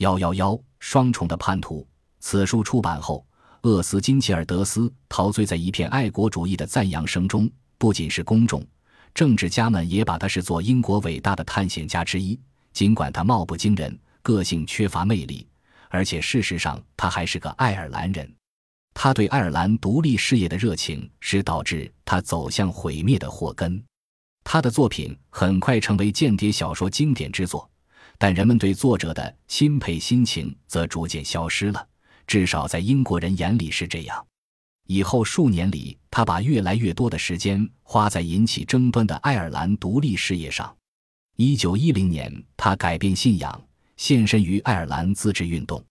[0.00, 1.86] 幺幺幺双重的叛徒。
[2.20, 3.26] 此书出版后，
[3.62, 7.50] 厄斯金切尔德斯陶醉在一片爱国主义的赞扬声中。
[7.76, 8.66] 不仅是公众，
[9.12, 12.38] 政治家们也把他视作英国伟大的探险家之一。
[12.72, 15.46] 尽管他貌不惊人，个性缺乏魅力，
[15.90, 18.34] 而且事实上他还是个爱尔兰人。
[18.94, 23.82] 他对爱尔兰独立事业的热情是导致他走向毁灭的祸根。
[24.44, 27.69] 他的作品很快成为间谍小说经典之作，
[28.22, 31.88] 但人们对作者的钦佩心情则逐渐消失了。
[32.26, 34.26] 至少在英国人眼里是这样。
[34.86, 40.76] 以后数年里，他把越来越多的时间花在引起争端的爱尔兰独立事业上。
[41.36, 43.58] 一九一零年，他改变信仰，
[43.96, 45.82] 献身于爱尔兰自治运动。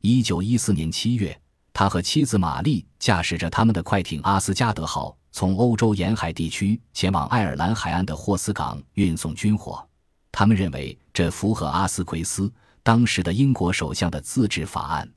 [0.00, 1.38] 一九一四年七月，
[1.74, 9.86] 他和妻子玛丽驾驶着他们的快艇“阿斯加德号”，从欧洲沿海地区前往爱尔兰海岸的霍斯港运送军火。
[10.32, 12.52] 他们认为这符合阿斯奎斯
[12.82, 15.10] 当时的英国首相的自治法案。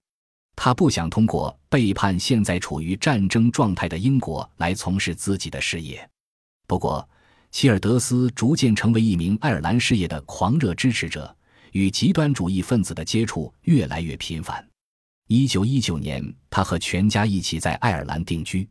[0.56, 6.10] 他不想通过背叛现在处于战争状态的英国来从事自己的事业。
[6.66, 7.06] 不过，
[7.52, 11.36] 希尔德斯逐渐成为一名爱尔兰事业的狂热支持者，
[11.74, 14.66] 与极端主义分子的接触越来越频繁。
[15.28, 18.66] 一九一九年，他和全家一起在爱尔兰定居。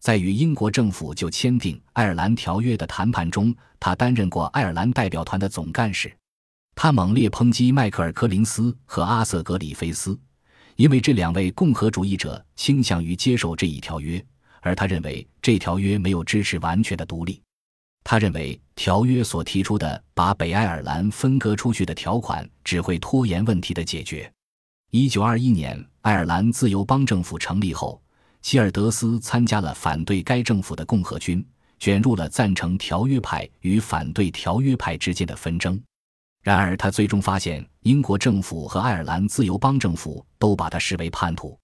[0.00, 6.10] 在与英国政府就签订爱尔兰条约的谈判中，他担任过爱尔兰代表团的总干事。
[6.84, 10.18] 他猛烈抨击迈克尔·柯林斯和阿瑟·格里菲斯。
[10.74, 14.20] 因为这两位共和主义者倾向于接受这一条约，
[14.60, 17.40] 而他认为这条约没有支持完全的独立。
[18.02, 24.28] 他认为条约所提出的把北爱尔兰分割出去的条款只会拖延问题的解决。
[24.90, 28.02] 一九二一年，爱尔兰自由邦政府成立后，
[28.40, 31.46] 希尔德斯参加了反对该政府的共和军，
[31.78, 35.80] 卷入了赞成条约派与反对条约派之间的纷争。
[36.42, 41.56] 然而，他最终发现，英国政府和爱尔兰自由邦政府都把他视为叛徒，